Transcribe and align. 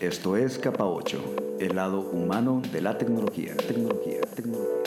Esto 0.00 0.36
es 0.36 0.60
Capa 0.60 0.84
8, 0.84 1.56
el 1.58 1.74
lado 1.74 1.98
humano 1.98 2.62
de 2.72 2.80
la 2.80 2.96
tecnología. 2.96 3.56
Tecnología, 3.56 4.20
tecnología. 4.36 4.78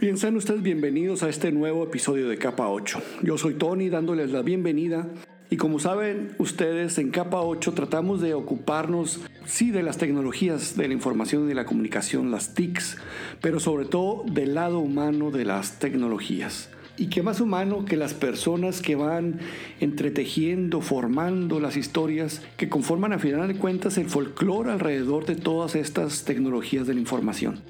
Bien, 0.00 0.36
ustedes 0.36 0.60
bienvenidos 0.60 1.22
a 1.22 1.28
este 1.28 1.52
nuevo 1.52 1.84
episodio 1.84 2.28
de 2.28 2.36
Capa 2.36 2.68
8. 2.68 3.00
Yo 3.22 3.38
soy 3.38 3.54
Tony 3.54 3.90
dándoles 3.90 4.32
la 4.32 4.42
bienvenida 4.42 5.06
y 5.50 5.56
como 5.56 5.78
saben 5.78 6.34
ustedes, 6.38 6.98
en 6.98 7.10
Capa 7.10 7.40
8 7.40 7.72
tratamos 7.74 8.20
de 8.20 8.34
ocuparnos, 8.34 9.20
sí, 9.44 9.70
de 9.70 9.82
las 9.82 9.98
tecnologías 9.98 10.76
de 10.76 10.88
la 10.88 10.94
información 10.94 11.44
y 11.44 11.48
de 11.48 11.54
la 11.54 11.66
comunicación, 11.66 12.30
las 12.30 12.54
TICs, 12.54 12.96
pero 13.40 13.60
sobre 13.60 13.84
todo 13.84 14.24
del 14.26 14.54
lado 14.54 14.78
humano 14.78 15.30
de 15.30 15.44
las 15.44 15.78
tecnologías. 15.78 16.70
Y 16.96 17.08
qué 17.08 17.22
más 17.22 17.40
humano 17.40 17.84
que 17.84 17.96
las 17.96 18.14
personas 18.14 18.80
que 18.80 18.94
van 18.94 19.40
entretejiendo, 19.80 20.80
formando 20.80 21.60
las 21.60 21.76
historias 21.76 22.40
que 22.56 22.68
conforman 22.68 23.12
a 23.12 23.18
final 23.18 23.48
de 23.48 23.56
cuentas 23.56 23.98
el 23.98 24.08
folclore 24.08 24.70
alrededor 24.70 25.26
de 25.26 25.34
todas 25.34 25.74
estas 25.74 26.24
tecnologías 26.24 26.86
de 26.86 26.94
la 26.94 27.00
información. 27.00 27.60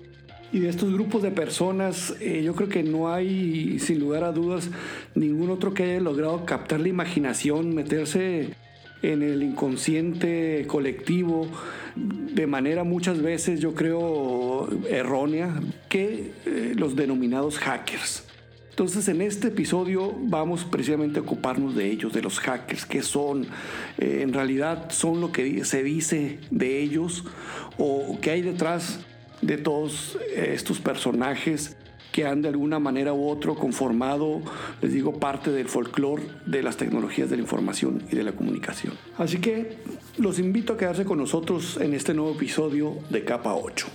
Y 0.54 0.60
de 0.60 0.68
estos 0.68 0.92
grupos 0.92 1.20
de 1.20 1.32
personas, 1.32 2.14
eh, 2.20 2.44
yo 2.44 2.54
creo 2.54 2.68
que 2.68 2.84
no 2.84 3.12
hay, 3.12 3.80
sin 3.80 3.98
lugar 3.98 4.22
a 4.22 4.30
dudas, 4.30 4.70
ningún 5.16 5.50
otro 5.50 5.74
que 5.74 5.82
haya 5.82 6.00
logrado 6.00 6.46
captar 6.46 6.78
la 6.78 6.86
imaginación, 6.86 7.74
meterse 7.74 8.50
en 9.02 9.24
el 9.24 9.42
inconsciente 9.42 10.64
colectivo 10.68 11.48
de 11.96 12.46
manera 12.46 12.84
muchas 12.84 13.20
veces, 13.20 13.58
yo 13.58 13.74
creo, 13.74 14.68
errónea, 14.88 15.60
que 15.88 16.30
eh, 16.46 16.74
los 16.76 16.94
denominados 16.94 17.58
hackers. 17.58 18.22
Entonces 18.70 19.08
en 19.08 19.22
este 19.22 19.48
episodio 19.48 20.14
vamos 20.20 20.64
precisamente 20.64 21.18
a 21.18 21.22
ocuparnos 21.22 21.74
de 21.74 21.90
ellos, 21.90 22.12
de 22.12 22.22
los 22.22 22.38
hackers, 22.38 22.86
qué 22.86 23.02
son, 23.02 23.44
eh, 23.98 24.20
en 24.22 24.32
realidad 24.32 24.92
son 24.92 25.20
lo 25.20 25.32
que 25.32 25.64
se 25.64 25.82
dice 25.82 26.38
de 26.52 26.80
ellos 26.80 27.24
o 27.76 28.18
qué 28.20 28.30
hay 28.30 28.42
detrás 28.42 29.00
de 29.46 29.58
todos 29.58 30.18
estos 30.34 30.80
personajes 30.80 31.76
que 32.12 32.26
han 32.26 32.42
de 32.42 32.48
alguna 32.48 32.78
manera 32.78 33.12
u 33.12 33.28
otro 33.28 33.56
conformado, 33.56 34.40
les 34.80 34.92
digo, 34.92 35.18
parte 35.18 35.50
del 35.50 35.68
folclore 35.68 36.22
de 36.46 36.62
las 36.62 36.76
tecnologías 36.76 37.28
de 37.28 37.36
la 37.36 37.42
información 37.42 38.02
y 38.10 38.14
de 38.14 38.22
la 38.22 38.32
comunicación. 38.32 38.94
Así 39.18 39.38
que 39.38 39.78
los 40.18 40.38
invito 40.38 40.74
a 40.74 40.76
quedarse 40.76 41.04
con 41.04 41.18
nosotros 41.18 41.76
en 41.80 41.92
este 41.92 42.14
nuevo 42.14 42.32
episodio 42.32 42.98
de 43.10 43.24
Capa 43.24 43.54
8. 43.54 43.88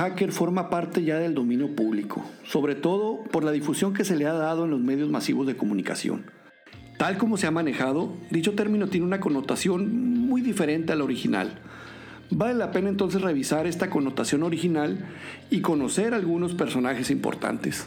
Hacker 0.00 0.32
forma 0.32 0.70
parte 0.70 1.04
ya 1.04 1.18
del 1.18 1.34
dominio 1.34 1.76
público, 1.76 2.24
sobre 2.44 2.74
todo 2.74 3.22
por 3.24 3.44
la 3.44 3.52
difusión 3.52 3.92
que 3.92 4.04
se 4.04 4.16
le 4.16 4.26
ha 4.26 4.32
dado 4.32 4.64
en 4.64 4.70
los 4.70 4.80
medios 4.80 5.10
masivos 5.10 5.46
de 5.46 5.56
comunicación. 5.56 6.30
Tal 6.98 7.18
como 7.18 7.36
se 7.36 7.46
ha 7.46 7.50
manejado, 7.50 8.14
dicho 8.30 8.54
término 8.54 8.88
tiene 8.88 9.06
una 9.06 9.20
connotación 9.20 10.26
muy 10.26 10.40
diferente 10.40 10.92
a 10.92 10.96
la 10.96 11.04
original. 11.04 11.58
Vale 12.30 12.54
la 12.54 12.70
pena 12.70 12.88
entonces 12.88 13.20
revisar 13.20 13.66
esta 13.66 13.90
connotación 13.90 14.42
original 14.42 15.06
y 15.50 15.60
conocer 15.60 16.14
algunos 16.14 16.54
personajes 16.54 17.10
importantes. 17.10 17.86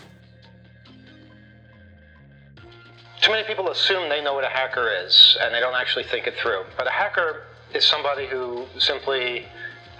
Too 3.21 3.31
many 3.31 3.43
people 3.47 3.71
assume 3.71 4.09
they 4.09 4.21
know 4.21 4.35
what 4.35 4.43
a 4.43 4.49
hacker 4.49 4.87
is 5.07 5.37
and 5.41 5.53
they 5.53 5.61
don't 5.61 5.75
actually 5.75 6.05
think 6.05 6.27
it 6.27 6.35
through. 6.41 6.65
But 6.77 6.87
a 6.87 6.91
hacker 6.91 7.43
is 7.73 7.85
somebody 7.85 8.27
who 8.27 8.65
simply 8.77 9.45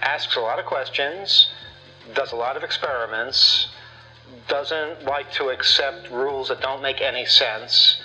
asks 0.02 0.36
a 0.36 0.40
lot 0.40 0.58
of 0.58 0.66
questions, 0.66 1.48
does 2.12 2.32
a 2.32 2.36
lot 2.36 2.56
of 2.56 2.62
experiments, 2.62 3.68
doesn't 4.48 5.04
like 5.04 5.30
to 5.32 5.48
accept 5.48 6.10
rules 6.10 6.48
that 6.48 6.60
don't 6.60 6.82
make 6.82 7.00
any 7.00 7.24
sense. 7.24 8.00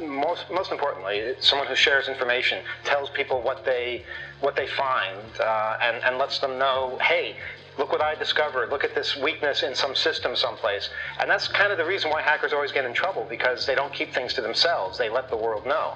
Most, 0.00 0.50
most 0.50 0.72
importantly, 0.72 1.34
someone 1.40 1.66
who 1.68 1.74
shares 1.74 2.08
information, 2.08 2.62
tells 2.84 3.08
people 3.10 3.40
what 3.40 3.64
they, 3.64 4.04
what 4.40 4.56
they 4.56 4.66
find, 4.66 5.18
uh, 5.40 5.78
and, 5.80 6.04
and 6.04 6.18
lets 6.18 6.38
them 6.38 6.58
know, 6.58 6.98
hey, 7.00 7.36
look 7.78 7.92
what 7.92 8.02
I 8.02 8.14
discovered, 8.14 8.70
look 8.70 8.84
at 8.84 8.94
this 8.94 9.16
weakness 9.16 9.62
in 9.62 9.74
some 9.74 9.94
system 9.94 10.36
someplace. 10.36 10.90
And 11.20 11.30
that's 11.30 11.48
kind 11.48 11.72
of 11.72 11.78
the 11.78 11.84
reason 11.84 12.10
why 12.10 12.22
hackers 12.22 12.52
always 12.52 12.72
get 12.72 12.84
in 12.84 12.94
trouble, 12.94 13.26
because 13.28 13.64
they 13.66 13.74
don't 13.74 13.92
keep 13.92 14.12
things 14.12 14.34
to 14.34 14.42
themselves, 14.42 14.98
they 14.98 15.08
let 15.08 15.30
the 15.30 15.36
world 15.36 15.66
know. 15.66 15.94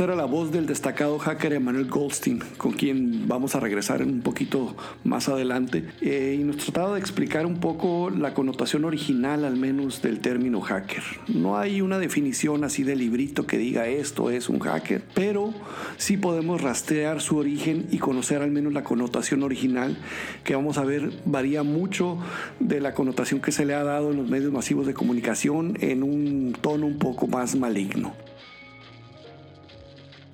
Esa 0.00 0.06
era 0.06 0.16
la 0.16 0.24
voz 0.24 0.50
del 0.50 0.64
destacado 0.64 1.18
hacker 1.18 1.52
Emanuel 1.52 1.84
Goldstein, 1.84 2.40
con 2.56 2.72
quien 2.72 3.28
vamos 3.28 3.54
a 3.54 3.60
regresar 3.60 4.02
un 4.02 4.22
poquito 4.22 4.74
más 5.04 5.28
adelante. 5.28 5.84
Eh, 6.00 6.38
y 6.40 6.42
nos 6.42 6.56
trataba 6.56 6.94
de 6.94 7.00
explicar 7.00 7.44
un 7.44 7.60
poco 7.60 8.08
la 8.08 8.32
connotación 8.32 8.86
original, 8.86 9.44
al 9.44 9.56
menos, 9.58 10.00
del 10.00 10.20
término 10.20 10.62
hacker. 10.62 11.02
No 11.28 11.58
hay 11.58 11.82
una 11.82 11.98
definición 11.98 12.64
así 12.64 12.82
de 12.82 12.96
librito 12.96 13.46
que 13.46 13.58
diga 13.58 13.88
esto 13.88 14.30
es 14.30 14.48
un 14.48 14.60
hacker, 14.60 15.02
pero 15.12 15.52
sí 15.98 16.16
podemos 16.16 16.62
rastrear 16.62 17.20
su 17.20 17.36
origen 17.36 17.86
y 17.90 17.98
conocer 17.98 18.40
al 18.40 18.50
menos 18.50 18.72
la 18.72 18.84
connotación 18.84 19.42
original, 19.42 19.98
que 20.44 20.54
vamos 20.54 20.78
a 20.78 20.84
ver 20.84 21.12
varía 21.26 21.62
mucho 21.62 22.16
de 22.58 22.80
la 22.80 22.94
connotación 22.94 23.42
que 23.42 23.52
se 23.52 23.66
le 23.66 23.74
ha 23.74 23.84
dado 23.84 24.12
en 24.12 24.16
los 24.16 24.30
medios 24.30 24.50
masivos 24.50 24.86
de 24.86 24.94
comunicación 24.94 25.76
en 25.82 26.02
un 26.02 26.56
tono 26.58 26.86
un 26.86 26.98
poco 26.98 27.26
más 27.26 27.54
maligno. 27.54 28.14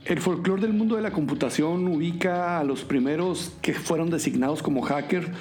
El 0.07 0.21
folclore 0.21 0.63
del 0.63 0.73
mundo 0.73 0.95
de 0.95 1.03
la 1.03 1.11
computación 1.11 1.89
ubica 1.89 2.61
a 2.61 2.65
los 2.65 2.85
primeros 2.85 3.53
que 3.61 3.75
fueron 3.75 4.09
designados 4.09 4.63
como 4.63 4.83
hacker 4.83 5.33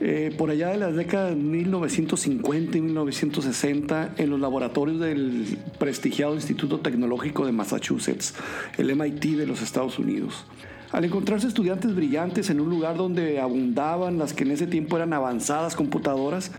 eh, 0.00 0.34
por 0.38 0.48
allá 0.48 0.68
de 0.68 0.78
las 0.78 0.96
décadas 0.96 1.30
de 1.30 1.36
1950 1.36 2.78
y 2.78 2.80
1960 2.80 4.14
en 4.16 4.30
los 4.30 4.40
laboratorios 4.40 5.00
del 5.00 5.58
prestigiado 5.78 6.34
Instituto 6.34 6.80
Tecnológico 6.80 7.44
de 7.44 7.52
Massachusetts, 7.52 8.32
el 8.78 8.96
MIT 8.96 9.36
de 9.36 9.46
los 9.46 9.60
Estados 9.60 9.98
Unidos. 9.98 10.46
Al 10.92 11.04
encontrarse 11.04 11.46
estudiantes 11.46 11.94
brillantes 11.94 12.48
en 12.48 12.60
un 12.60 12.70
lugar 12.70 12.96
donde 12.96 13.38
abundaban 13.38 14.16
las 14.16 14.32
que 14.32 14.44
en 14.44 14.52
ese 14.52 14.66
tiempo 14.66 14.96
eran 14.96 15.12
avanzadas 15.12 15.76
computadoras, 15.76 16.52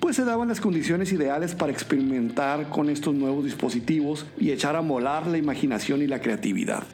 pues 0.00 0.16
se 0.16 0.24
daban 0.24 0.48
las 0.48 0.60
condiciones 0.60 1.12
ideales 1.12 1.54
para 1.54 1.70
experimentar 1.70 2.70
con 2.70 2.88
estos 2.88 3.14
nuevos 3.14 3.44
dispositivos 3.44 4.26
y 4.38 4.50
echar 4.50 4.74
a 4.74 4.82
molar 4.82 5.26
la 5.26 5.36
imaginación 5.36 6.00
y 6.00 6.06
la 6.06 6.20
creatividad. 6.20 6.84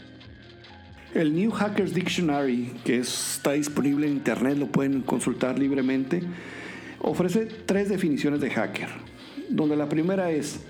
El 1.15 1.34
New 1.34 1.53
Hackers 1.53 1.95
Dictionary, 1.95 2.72
que 2.84 2.99
está 2.99 3.53
disponible 3.53 4.06
en 4.06 4.15
internet, 4.15 4.59
lo 4.59 4.66
pueden 4.66 5.03
consultar 5.03 5.59
libremente, 5.59 6.22
ofrece 7.00 7.47
tres 7.47 7.89
definiciones 7.89 8.41
de 8.41 8.50
hacker, 8.50 8.89
donde 9.49 9.77
la 9.77 9.89
primera 9.89 10.31
es 10.31 10.61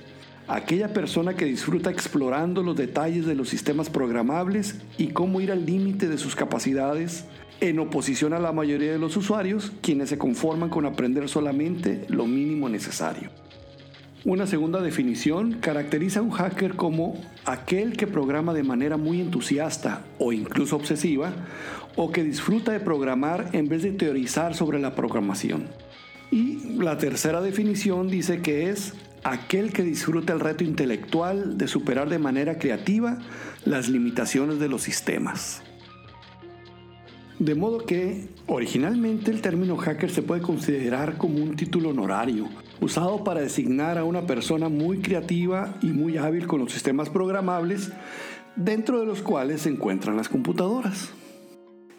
aquella 0.46 0.92
persona 0.92 1.34
que 1.34 1.46
disfruta 1.46 1.91
explorando 1.91 2.62
los 2.62 2.76
detalles 2.76 3.26
de 3.26 3.34
los 3.34 3.48
sistemas 3.48 3.91
programables 3.91 4.76
y 4.98 5.08
cómo 5.08 5.41
ir 5.41 5.50
al 5.50 5.66
límite 5.66 6.06
de 6.06 6.19
sus 6.19 6.36
capacidades 6.36 7.25
en 7.61 7.78
oposición 7.78 8.33
a 8.33 8.39
la 8.39 8.53
mayoría 8.53 8.93
de 8.93 8.99
los 8.99 9.17
usuarios, 9.17 9.73
quienes 9.81 10.08
se 10.11 10.19
conforman 10.19 10.70
con 10.70 10.87
aprender 10.87 11.29
solamente 11.29 12.05
lo 12.08 12.26
mínimo 12.26 12.69
necesario. 12.69 13.31
Una 14.25 14.47
segunda 14.47 14.82
definición 14.82 15.58
caracteriza 15.61 16.19
a 16.19 16.23
un 16.25 16.32
hacker 16.32 16.75
como 16.75 17.14
aquel 17.44 17.97
que 17.97 18.08
programa 18.08 18.53
de 18.55 18.64
manera 18.64 18.97
muy 18.97 19.20
entusiasta 19.20 20.05
o 20.19 20.32
incluso 20.32 20.75
obsesiva, 20.75 21.32
o 21.94 22.11
que 22.11 22.25
disfruta 22.25 22.73
de 22.73 22.81
programar 22.81 23.50
en 23.53 23.69
vez 23.69 23.85
de 23.85 23.93
teorizar 23.93 24.55
sobre 24.55 24.81
la 24.81 24.94
programación. 24.94 25.69
Y 26.32 26.76
la 26.76 26.99
tercera 26.99 27.41
definición 27.41 28.09
dice 28.09 28.43
que 28.43 28.69
es 28.69 28.94
aquel 29.23 29.73
que 29.73 29.82
disfruta 29.82 30.32
el 30.32 30.41
reto 30.41 30.64
intelectual 30.64 31.56
de 31.56 31.69
superar 31.69 32.09
de 32.09 32.19
manera 32.19 32.59
creativa 32.59 33.19
las 33.64 33.88
limitaciones 33.88 34.59
de 34.59 34.69
los 34.69 34.82
sistemas. 34.82 35.62
De 37.38 37.55
modo 37.55 37.85
que, 37.85 38.29
originalmente 38.47 39.31
el 39.31 39.43
término 39.43 39.77
hacker 39.77 40.11
se 40.11 40.23
puede 40.23 40.41
considerar 40.41 41.19
como 41.19 41.37
un 41.43 41.55
título 41.55 41.91
honorario, 41.91 42.49
usado 42.81 43.25
para 43.25 43.43
designar 43.43 43.99
a 43.99 44.05
una 44.05 44.27
persona 44.27 44.71
muy 44.71 45.00
creativa 45.00 45.75
y 45.83 45.88
muy 45.88 46.17
hábil 46.17 46.47
con 46.47 46.61
los 46.61 46.73
sistemas 46.73 47.11
programables, 47.11 47.93
dentro 48.56 49.00
de 49.00 49.06
los 49.06 49.21
cuales 49.21 49.62
se 49.62 49.69
encuentran 49.69 50.17
las 50.17 50.31
computadoras. 50.31 51.11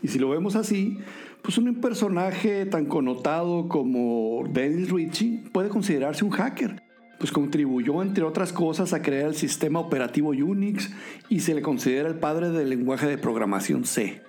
Y 0.01 0.07
si 0.07 0.17
lo 0.17 0.29
vemos 0.29 0.55
así, 0.55 0.97
pues 1.43 1.59
un 1.59 1.81
personaje 1.81 2.65
tan 2.65 2.85
connotado 2.85 3.67
como 3.67 4.43
Dennis 4.51 4.89
Ritchie 4.89 5.43
puede 5.51 5.69
considerarse 5.69 6.25
un 6.25 6.31
hacker, 6.31 6.81
pues 7.19 7.31
contribuyó 7.31 8.01
entre 8.01 8.23
otras 8.23 8.51
cosas 8.51 8.91
a 8.93 9.03
crear 9.03 9.27
el 9.27 9.35
sistema 9.35 9.79
operativo 9.79 10.29
Unix 10.29 10.91
y 11.29 11.41
se 11.41 11.53
le 11.53 11.61
considera 11.61 12.09
el 12.09 12.15
padre 12.15 12.49
del 12.49 12.69
lenguaje 12.71 13.05
de 13.05 13.19
programación 13.19 13.85
C. 13.85 14.26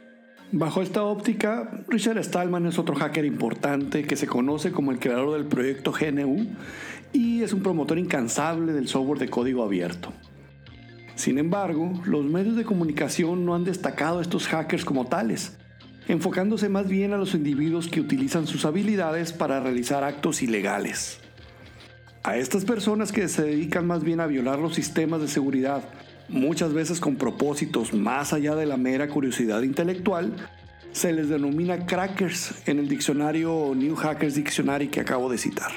Bajo 0.50 0.80
esta 0.80 1.02
óptica, 1.02 1.70
Richard 1.88 2.24
Stallman 2.24 2.64
es 2.64 2.78
otro 2.78 2.94
hacker 2.94 3.26
importante 3.26 4.04
que 4.04 4.16
se 4.16 4.26
conoce 4.26 4.72
como 4.72 4.92
el 4.92 4.98
creador 4.98 5.34
del 5.34 5.44
proyecto 5.44 5.92
GNU 5.92 6.46
y 7.12 7.42
es 7.42 7.52
un 7.52 7.62
promotor 7.62 7.98
incansable 7.98 8.72
del 8.72 8.88
software 8.88 9.18
de 9.18 9.28
código 9.28 9.62
abierto. 9.62 10.10
Sin 11.16 11.36
embargo, 11.36 12.00
los 12.06 12.24
medios 12.24 12.56
de 12.56 12.64
comunicación 12.64 13.44
no 13.44 13.54
han 13.54 13.64
destacado 13.64 14.20
a 14.20 14.22
estos 14.22 14.46
hackers 14.48 14.86
como 14.86 15.06
tales, 15.06 15.58
enfocándose 16.06 16.70
más 16.70 16.88
bien 16.88 17.12
a 17.12 17.18
los 17.18 17.34
individuos 17.34 17.88
que 17.88 18.00
utilizan 18.00 18.46
sus 18.46 18.64
habilidades 18.64 19.34
para 19.34 19.60
realizar 19.60 20.02
actos 20.02 20.40
ilegales. 20.40 21.20
A 22.22 22.38
estas 22.38 22.64
personas 22.64 23.12
que 23.12 23.28
se 23.28 23.42
dedican 23.42 23.86
más 23.86 24.02
bien 24.02 24.20
a 24.20 24.26
violar 24.26 24.58
los 24.58 24.74
sistemas 24.74 25.20
de 25.20 25.28
seguridad 25.28 25.84
muchas 26.28 26.72
veces 26.72 27.00
con 27.00 27.16
propósitos 27.16 27.92
más 27.94 28.32
allá 28.32 28.54
de 28.54 28.66
la 28.66 28.76
mera 28.76 29.08
curiosidad 29.08 29.62
intelectual, 29.62 30.34
se 30.92 31.12
les 31.12 31.28
denomina 31.28 31.86
crackers 31.86 32.66
en 32.66 32.78
el 32.78 32.88
diccionario 32.88 33.72
New 33.74 33.94
Hackers 33.94 34.34
Dictionary 34.34 34.88
que 34.88 35.00
acabo 35.00 35.30
de 35.30 35.38
citar. 35.38 35.70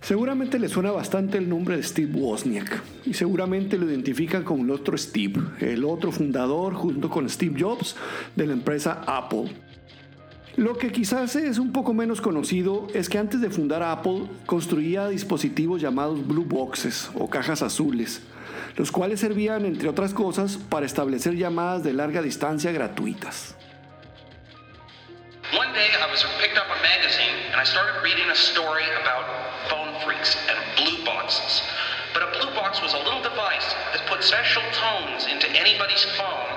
Seguramente 0.00 0.58
le 0.58 0.68
suena 0.68 0.90
bastante 0.90 1.38
el 1.38 1.48
nombre 1.48 1.76
de 1.76 1.82
Steve 1.84 2.12
Wozniak 2.12 2.82
y 3.06 3.14
seguramente 3.14 3.78
lo 3.78 3.88
identifican 3.88 4.42
con 4.42 4.60
el 4.60 4.70
otro 4.72 4.98
Steve, 4.98 5.40
el 5.60 5.84
otro 5.84 6.10
fundador 6.10 6.74
junto 6.74 7.08
con 7.08 7.28
Steve 7.28 7.54
Jobs 7.58 7.94
de 8.34 8.46
la 8.46 8.52
empresa 8.52 9.04
Apple. 9.06 9.44
Lo 10.56 10.76
que 10.76 10.92
quizás 10.92 11.34
es 11.36 11.58
un 11.58 11.72
poco 11.72 11.94
menos 11.94 12.20
conocido 12.20 12.86
es 12.92 13.08
que 13.08 13.16
antes 13.16 13.40
de 13.40 13.48
fundar 13.48 13.82
Apple 13.82 14.26
construía 14.44 15.08
dispositivos 15.08 15.80
llamados 15.80 16.26
blue 16.26 16.44
boxes 16.44 17.10
o 17.14 17.30
cajas 17.30 17.62
azules, 17.62 18.20
los 18.76 18.92
cuales 18.92 19.20
servían, 19.20 19.64
entre 19.64 19.88
otras 19.88 20.12
cosas, 20.12 20.58
para 20.58 20.84
establecer 20.84 21.36
llamadas 21.36 21.82
de 21.82 21.94
larga 21.94 22.20
distancia 22.20 22.70
gratuitas. 22.70 23.56
One 25.56 25.72
day 25.72 25.88
I 25.88 26.10
was 26.10 26.22
picked 26.38 26.58
up 26.58 26.68
a 26.68 26.82
magazine 26.82 27.48
and 27.52 27.60
I 27.60 27.64
started 27.64 28.02
reading 28.04 28.28
a 28.30 28.34
story 28.34 28.84
about 29.00 29.24
phone 29.70 29.96
freaks 30.04 30.36
and 30.48 30.58
blue 30.76 31.02
boxes. 31.04 31.62
But 32.12 32.24
a 32.24 32.30
blue 32.38 32.52
box 32.54 32.82
was 32.82 32.92
a 32.92 32.98
little 32.98 33.22
device 33.22 33.72
that 33.96 34.04
put 34.06 34.22
special 34.22 34.62
tones 34.76 35.24
into 35.32 35.48
anybody's 35.56 36.04
phone, 36.20 36.52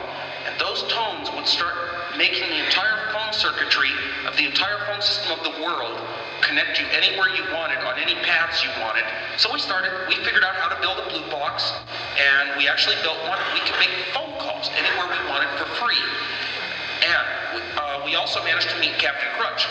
and 0.48 0.60
those 0.60 0.84
tones 0.92 1.32
would 1.32 1.48
start 1.48 1.76
making 2.18 2.50
the 2.50 2.60
entire 2.60 3.05
circuitry 3.36 3.92
of 4.26 4.36
the 4.38 4.46
entire 4.46 4.80
phone 4.88 5.02
system 5.02 5.38
of 5.38 5.44
the 5.44 5.62
world 5.62 6.00
connect 6.42 6.80
you 6.80 6.86
anywhere 6.96 7.28
you 7.36 7.44
wanted 7.54 7.78
on 7.80 8.00
any 8.00 8.16
paths 8.24 8.64
you 8.64 8.70
wanted. 8.80 9.04
So 9.38 9.52
we 9.52 9.60
started, 9.60 9.92
we 10.08 10.16
figured 10.24 10.44
out 10.44 10.56
how 10.56 10.70
to 10.70 10.80
build 10.80 11.00
a 11.00 11.10
blue 11.10 11.26
box, 11.32 11.74
and 12.16 12.58
we 12.58 12.68
actually 12.68 12.96
built 13.04 13.18
one. 13.28 13.40
We 13.54 13.60
could 13.60 13.80
make 13.80 13.92
phone 14.14 14.32
calls 14.40 14.70
anywhere 14.78 15.08
we 15.12 15.20
wanted 15.28 15.50
for 15.60 15.66
free. 15.84 16.04
And 17.04 17.62
uh, 17.76 18.02
we 18.06 18.16
also 18.16 18.44
managed 18.44 18.70
to 18.70 18.80
meet 18.80 18.94
Captain 19.00 19.30
Crunch. 19.38 19.68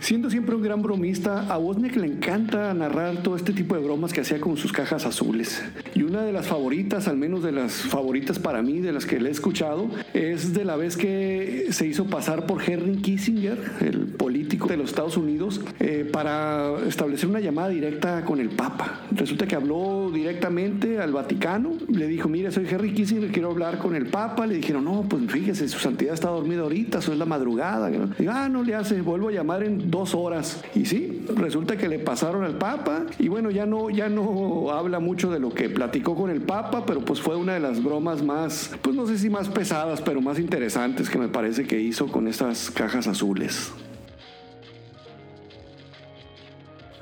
Siendo 0.00 0.30
siempre 0.30 0.54
un 0.54 0.62
gran 0.62 0.80
bromista, 0.80 1.46
a 1.52 1.58
Wozniak 1.58 1.94
le 1.96 2.06
encanta 2.06 2.72
narrar 2.72 3.22
todo 3.22 3.36
este 3.36 3.52
tipo 3.52 3.74
de 3.74 3.82
bromas 3.82 4.14
que 4.14 4.22
hacía 4.22 4.40
con 4.40 4.56
sus 4.56 4.72
cajas 4.72 5.04
azules. 5.04 5.62
Y 5.94 6.02
una 6.02 6.22
de 6.22 6.32
las 6.32 6.46
favoritas, 6.46 7.06
al 7.06 7.18
menos 7.18 7.42
de 7.42 7.52
las 7.52 7.74
favoritas 7.74 8.38
para 8.38 8.62
mí, 8.62 8.80
de 8.80 8.92
las 8.92 9.04
que 9.04 9.20
le 9.20 9.28
he 9.28 9.32
escuchado, 9.32 9.90
es 10.14 10.54
de 10.54 10.64
la 10.64 10.76
vez 10.76 10.96
que 10.96 11.66
se 11.70 11.86
hizo 11.86 12.06
pasar 12.06 12.46
por 12.46 12.62
Henry 12.62 12.96
Kissinger, 12.96 13.58
el 13.80 14.06
político 14.06 14.68
de 14.68 14.78
los 14.78 14.88
Estados 14.88 15.18
Unidos, 15.18 15.60
eh, 15.80 16.08
para 16.10 16.78
establecer 16.88 17.28
una 17.28 17.40
llamada 17.40 17.68
directa 17.68 18.24
con 18.24 18.40
el 18.40 18.48
Papa. 18.48 19.02
Resulta 19.12 19.46
que 19.46 19.54
habló 19.54 20.10
directamente 20.12 20.98
al 20.98 21.12
Vaticano, 21.12 21.72
le 21.88 22.06
dijo, 22.06 22.26
mire, 22.26 22.50
soy 22.50 22.66
Henry 22.66 22.94
Kissinger, 22.94 23.30
quiero 23.30 23.50
hablar 23.50 23.78
con 23.78 23.94
el 23.94 24.06
Papa. 24.06 24.46
Le 24.46 24.54
dijeron, 24.54 24.82
no, 24.84 25.02
pues 25.02 25.30
fíjese, 25.30 25.68
su 25.68 25.78
santidad 25.78 26.14
está 26.14 26.30
dormida 26.30 26.62
ahorita, 26.62 27.00
eso 27.00 27.12
es 27.12 27.18
la 27.18 27.26
madrugada. 27.26 27.90
Ah, 28.26 28.48
no 28.50 28.62
le 28.62 28.74
hace, 28.74 29.02
vuelvo 29.02 29.28
a 29.28 29.32
llamar 29.32 29.62
en 29.62 29.89
dos 29.90 30.14
horas. 30.14 30.62
Y 30.74 30.86
sí, 30.86 31.24
resulta 31.34 31.76
que 31.76 31.88
le 31.88 31.98
pasaron 31.98 32.44
al 32.44 32.56
Papa 32.56 33.06
y 33.18 33.28
bueno, 33.28 33.50
ya 33.50 33.66
no, 33.66 33.90
ya 33.90 34.08
no 34.08 34.70
habla 34.70 35.00
mucho 35.00 35.30
de 35.30 35.40
lo 35.40 35.52
que 35.52 35.68
platicó 35.68 36.14
con 36.14 36.30
el 36.30 36.42
Papa, 36.42 36.84
pero 36.86 37.00
pues 37.00 37.20
fue 37.20 37.36
una 37.36 37.54
de 37.54 37.60
las 37.60 37.82
bromas 37.82 38.22
más, 38.22 38.70
pues 38.82 38.96
no 38.96 39.06
sé 39.06 39.18
si 39.18 39.30
más 39.30 39.48
pesadas, 39.48 40.00
pero 40.00 40.20
más 40.20 40.38
interesantes 40.38 41.10
que 41.10 41.18
me 41.18 41.28
parece 41.28 41.66
que 41.66 41.80
hizo 41.80 42.06
con 42.08 42.28
estas 42.28 42.70
cajas 42.70 43.06
azules. 43.06 43.72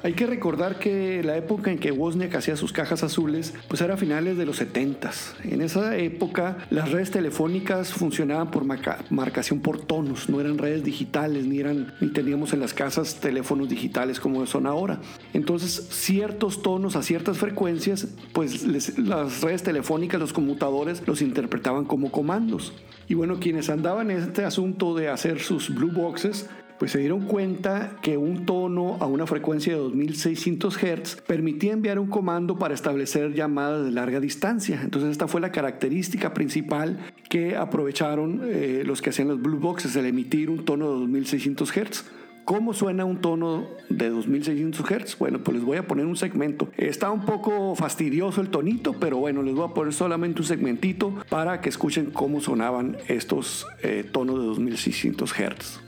Hay 0.02 0.12
que 0.12 0.26
recordar 0.26 0.78
que 0.78 1.22
la 1.24 1.36
época 1.36 1.72
en 1.72 1.78
que 1.78 1.90
Wozniak 1.90 2.34
hacía 2.36 2.56
sus 2.56 2.72
cajas 2.72 3.02
azules, 3.02 3.54
pues 3.66 3.80
era 3.80 3.94
a 3.94 3.96
finales 3.96 4.36
de 4.36 4.46
los 4.46 4.56
70 4.58 5.10
En 5.44 5.60
esa 5.60 5.96
época 5.96 6.58
las 6.70 6.90
redes 6.90 7.10
telefónicas 7.10 7.92
funcionaban 7.92 8.50
por 8.50 8.64
marcación 8.64 9.60
por 9.60 9.80
tonos, 9.80 10.28
no 10.28 10.40
eran 10.40 10.58
redes 10.58 10.84
digitales, 10.84 11.46
ni 11.46 11.58
eran 11.58 11.94
ni 12.00 12.08
teníamos 12.08 12.52
en 12.52 12.60
las 12.60 12.74
casas 12.74 13.20
teléfonos 13.20 13.68
digitales 13.68 14.20
como 14.20 14.46
son 14.46 14.66
ahora. 14.66 15.00
Entonces, 15.32 15.88
ciertos 15.90 16.62
tonos 16.62 16.96
a 16.96 17.02
ciertas 17.02 17.38
frecuencias, 17.38 18.08
pues 18.32 18.64
las 18.98 19.40
redes 19.40 19.62
telefónicas, 19.62 20.20
los 20.20 20.32
conmutadores 20.32 21.02
los 21.06 21.22
interpretaban 21.22 21.84
como 21.84 22.12
comandos. 22.12 22.72
Y 23.08 23.14
bueno, 23.14 23.38
quienes 23.40 23.70
andaban 23.70 24.10
en 24.10 24.18
este 24.18 24.44
asunto 24.44 24.94
de 24.94 25.08
hacer 25.08 25.40
sus 25.40 25.74
blue 25.74 25.92
boxes, 25.92 26.48
pues 26.78 26.92
se 26.92 26.98
dieron 26.98 27.22
cuenta 27.22 27.96
que 28.02 28.16
un 28.16 28.46
tono 28.46 28.96
a 29.00 29.06
una 29.06 29.26
frecuencia 29.26 29.72
de 29.74 29.80
2600 29.80 30.76
Hz 30.76 31.22
permitía 31.26 31.72
enviar 31.72 31.98
un 31.98 32.08
comando 32.08 32.58
para 32.58 32.74
establecer 32.74 33.34
llamadas 33.34 33.84
de 33.84 33.90
larga 33.90 34.20
distancia. 34.20 34.80
Entonces 34.82 35.10
esta 35.10 35.26
fue 35.26 35.40
la 35.40 35.50
característica 35.50 36.32
principal 36.32 36.98
que 37.28 37.56
aprovecharon 37.56 38.42
eh, 38.44 38.82
los 38.86 39.02
que 39.02 39.10
hacían 39.10 39.28
los 39.28 39.42
blue 39.42 39.58
boxes, 39.58 39.96
el 39.96 40.06
emitir 40.06 40.50
un 40.50 40.64
tono 40.64 40.92
de 40.92 41.00
2600 41.00 41.70
Hz. 41.70 42.04
¿Cómo 42.44 42.72
suena 42.72 43.04
un 43.04 43.20
tono 43.20 43.66
de 43.90 44.08
2600 44.08 44.86
Hz? 44.86 45.18
Bueno, 45.18 45.40
pues 45.40 45.58
les 45.58 45.66
voy 45.66 45.76
a 45.76 45.86
poner 45.86 46.06
un 46.06 46.16
segmento. 46.16 46.68
Está 46.78 47.10
un 47.10 47.26
poco 47.26 47.74
fastidioso 47.74 48.40
el 48.40 48.48
tonito, 48.48 48.94
pero 48.94 49.18
bueno, 49.18 49.42
les 49.42 49.54
voy 49.54 49.68
a 49.68 49.74
poner 49.74 49.92
solamente 49.92 50.40
un 50.40 50.46
segmentito 50.46 51.14
para 51.28 51.60
que 51.60 51.68
escuchen 51.68 52.06
cómo 52.06 52.40
sonaban 52.40 52.96
estos 53.08 53.66
eh, 53.82 54.02
tonos 54.10 54.40
de 54.40 54.46
2600 54.46 55.30
Hz. 55.30 55.87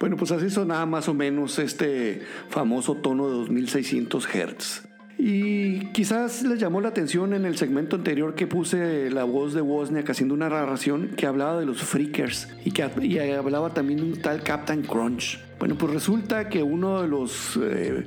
Bueno, 0.00 0.16
pues 0.16 0.32
así 0.32 0.50
sonaba 0.50 0.86
más 0.86 1.08
o 1.08 1.14
menos 1.14 1.58
este 1.58 2.22
famoso 2.48 2.96
tono 2.96 3.28
de 3.28 3.34
2600 3.34 4.26
Hz. 4.26 4.94
Y 5.16 5.86
quizás 5.92 6.42
les 6.42 6.58
llamó 6.58 6.80
la 6.80 6.88
atención 6.88 7.34
en 7.34 7.44
el 7.44 7.56
segmento 7.56 7.96
anterior 7.96 8.34
que 8.34 8.46
puse 8.46 9.10
la 9.10 9.24
voz 9.24 9.54
de 9.54 9.60
Wozniak 9.60 10.10
haciendo 10.10 10.34
una 10.34 10.48
narración 10.48 11.10
que 11.16 11.26
hablaba 11.26 11.60
de 11.60 11.66
los 11.66 11.82
freakers 11.82 12.48
y 12.64 12.72
que 12.72 12.82
hablaba 12.82 13.72
también 13.72 14.00
de 14.00 14.04
un 14.06 14.20
tal 14.20 14.42
Captain 14.42 14.82
Crunch. 14.82 15.40
Bueno, 15.58 15.76
pues 15.76 15.92
resulta 15.94 16.48
que 16.48 16.62
uno 16.62 17.00
de 17.00 17.08
los 17.08 17.58
eh, 17.62 18.04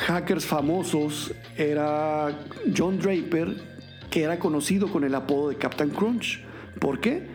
hackers 0.00 0.44
famosos 0.44 1.32
era 1.56 2.38
John 2.76 2.98
Draper, 2.98 3.56
que 4.10 4.22
era 4.22 4.38
conocido 4.38 4.92
con 4.92 5.04
el 5.04 5.14
apodo 5.14 5.48
de 5.48 5.56
Captain 5.56 5.90
Crunch. 5.90 6.44
¿Por 6.78 7.00
qué? 7.00 7.26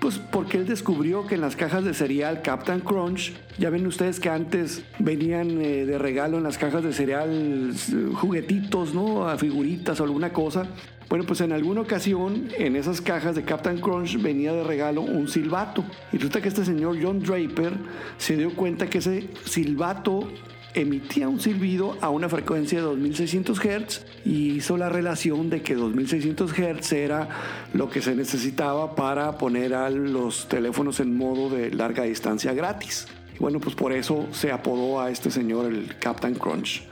Pues 0.00 0.18
porque 0.18 0.56
él 0.56 0.66
descubrió 0.66 1.26
que 1.26 1.34
en 1.34 1.42
las 1.42 1.56
cajas 1.56 1.84
de 1.84 1.92
cereal 1.92 2.40
Captain 2.42 2.80
Crunch, 2.80 3.34
ya 3.58 3.68
ven 3.68 3.86
ustedes 3.86 4.18
que 4.18 4.30
antes 4.30 4.82
venían 4.98 5.60
eh, 5.60 5.84
de 5.84 5.98
regalo 5.98 6.38
en 6.38 6.42
las 6.42 6.56
cajas 6.56 6.82
de 6.82 6.94
cereal 6.94 7.70
eh, 7.70 8.14
juguetitos, 8.14 8.94
¿no? 8.94 9.28
A 9.28 9.36
figuritas 9.36 10.00
o 10.00 10.04
alguna 10.04 10.32
cosa. 10.32 10.66
Bueno, 11.10 11.24
pues 11.26 11.42
en 11.42 11.52
alguna 11.52 11.82
ocasión 11.82 12.48
en 12.56 12.76
esas 12.76 13.02
cajas 13.02 13.34
de 13.34 13.42
Captain 13.42 13.78
Crunch 13.78 14.16
venía 14.22 14.54
de 14.54 14.64
regalo 14.64 15.02
un 15.02 15.28
silbato. 15.28 15.84
Y 16.12 16.16
resulta 16.16 16.40
que 16.40 16.48
este 16.48 16.64
señor 16.64 16.96
John 17.02 17.20
Draper 17.20 17.74
se 18.16 18.38
dio 18.38 18.54
cuenta 18.54 18.88
que 18.88 18.98
ese 18.98 19.28
silbato 19.44 20.28
emitía 20.74 21.28
un 21.28 21.40
silbido 21.40 21.96
a 22.00 22.10
una 22.10 22.28
frecuencia 22.28 22.78
de 22.78 22.84
2600 22.84 23.58
Hz 23.58 24.06
y 24.24 24.52
hizo 24.52 24.76
la 24.76 24.88
relación 24.88 25.50
de 25.50 25.62
que 25.62 25.74
2600 25.74 26.52
Hz 26.52 26.92
era 26.92 27.28
lo 27.72 27.90
que 27.90 28.02
se 28.02 28.14
necesitaba 28.14 28.94
para 28.94 29.38
poner 29.38 29.74
a 29.74 29.90
los 29.90 30.48
teléfonos 30.48 31.00
en 31.00 31.16
modo 31.16 31.50
de 31.50 31.70
larga 31.70 32.04
distancia 32.04 32.52
gratis. 32.52 33.06
Bueno, 33.38 33.58
pues 33.58 33.74
por 33.74 33.92
eso 33.92 34.26
se 34.32 34.52
apodó 34.52 35.00
a 35.00 35.10
este 35.10 35.30
señor 35.30 35.72
el 35.72 35.96
Captain 35.98 36.34
Crunch. 36.34 36.82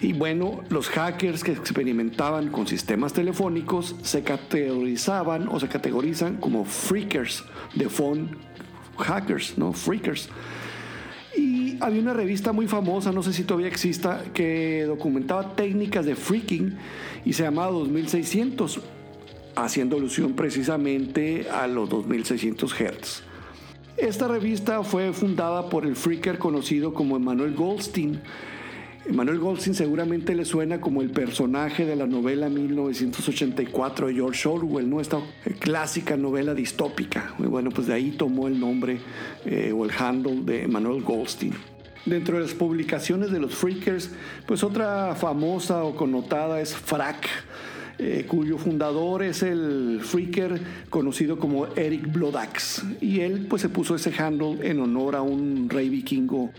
Y 0.00 0.12
bueno, 0.12 0.62
los 0.68 0.88
hackers 0.90 1.42
que 1.42 1.52
experimentaban 1.52 2.50
con 2.50 2.66
sistemas 2.66 3.12
telefónicos 3.12 3.96
se 4.02 4.22
categorizaban 4.22 5.48
o 5.48 5.58
se 5.58 5.68
categorizan 5.68 6.36
como 6.36 6.64
freakers 6.64 7.42
de 7.74 7.88
phone 7.88 8.36
hackers, 8.98 9.56
¿no? 9.56 9.72
Freakers. 9.72 10.28
Había 11.80 12.00
una 12.00 12.14
revista 12.14 12.52
muy 12.52 12.66
famosa, 12.66 13.12
no 13.12 13.22
sé 13.22 13.32
si 13.32 13.44
todavía 13.44 13.68
exista, 13.68 14.24
que 14.32 14.84
documentaba 14.86 15.54
técnicas 15.54 16.06
de 16.06 16.14
freaking 16.16 16.76
y 17.24 17.32
se 17.32 17.42
llamaba 17.42 17.72
2600, 17.72 18.80
haciendo 19.56 19.96
alusión 19.96 20.34
precisamente 20.34 21.46
a 21.50 21.66
los 21.66 21.88
2600 21.88 22.72
Hz. 22.72 23.22
Esta 23.96 24.26
revista 24.26 24.82
fue 24.82 25.12
fundada 25.12 25.68
por 25.68 25.86
el 25.86 25.94
freaker 25.94 26.38
conocido 26.38 26.92
como 26.92 27.16
Emmanuel 27.16 27.54
Goldstein. 27.54 28.20
Emmanuel 29.06 29.38
Goldstein 29.38 29.74
seguramente 29.74 30.34
le 30.34 30.46
suena 30.46 30.80
como 30.80 31.02
el 31.02 31.10
personaje 31.10 31.84
de 31.84 31.94
la 31.94 32.06
novela 32.06 32.48
1984 32.48 34.06
de 34.06 34.14
George 34.14 34.48
Orwell, 34.48 34.88
¿no? 34.88 35.00
esta 35.00 35.20
clásica 35.58 36.16
novela 36.16 36.54
distópica. 36.54 37.34
Bueno, 37.38 37.70
pues 37.70 37.86
de 37.86 37.92
ahí 37.92 38.12
tomó 38.12 38.48
el 38.48 38.58
nombre 38.58 38.98
eh, 39.44 39.72
o 39.76 39.84
el 39.84 39.90
handle 39.90 40.40
de 40.44 40.62
Emmanuel 40.62 41.02
Goldstein. 41.02 41.52
Dentro 42.06 42.36
de 42.36 42.44
las 42.44 42.54
publicaciones 42.54 43.30
de 43.30 43.40
los 43.40 43.54
freakers, 43.54 44.10
pues 44.46 44.64
otra 44.64 45.14
famosa 45.14 45.84
o 45.84 45.94
connotada 45.94 46.60
es 46.60 46.74
Frack 46.74 47.28
eh, 47.98 48.24
cuyo 48.26 48.58
fundador 48.58 49.22
es 49.22 49.42
el 49.42 50.00
freaker 50.02 50.60
conocido 50.90 51.38
como 51.38 51.66
Eric 51.76 52.10
Bloodaxe. 52.12 52.82
Y 53.00 53.20
él 53.20 53.46
pues 53.48 53.62
se 53.62 53.68
puso 53.68 53.94
ese 53.94 54.12
handle 54.16 54.58
en 54.68 54.80
honor 54.80 55.14
a 55.14 55.22
un 55.22 55.68
rey 55.68 55.88
vikingo 55.90 56.50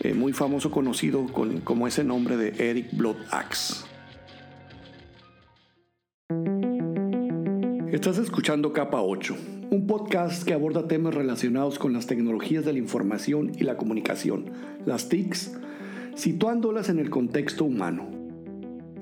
eh, 0.00 0.14
muy 0.14 0.32
famoso 0.32 0.70
conocido 0.70 1.26
con, 1.26 1.60
como 1.60 1.86
ese 1.86 2.04
nombre 2.04 2.36
de 2.36 2.70
Eric 2.70 2.88
Bloodaxe. 2.92 3.84
Estás 7.94 8.18
escuchando 8.18 8.72
Capa 8.72 9.00
8, 9.02 9.36
un 9.70 9.86
podcast 9.86 10.42
que 10.42 10.52
aborda 10.52 10.88
temas 10.88 11.14
relacionados 11.14 11.78
con 11.78 11.92
las 11.92 12.08
tecnologías 12.08 12.64
de 12.64 12.72
la 12.72 12.80
información 12.80 13.52
y 13.56 13.62
la 13.62 13.76
comunicación, 13.76 14.50
las 14.84 15.08
TICs, 15.08 15.52
situándolas 16.16 16.88
en 16.88 16.98
el 16.98 17.08
contexto 17.08 17.64
humano. 17.64 18.08